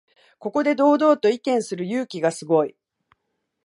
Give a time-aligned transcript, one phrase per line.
[0.39, 2.75] ここで堂々と意見する勇気がすごい